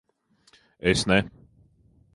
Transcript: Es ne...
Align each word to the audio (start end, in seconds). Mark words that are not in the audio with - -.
Es 0.79 1.05
ne... 1.07 1.21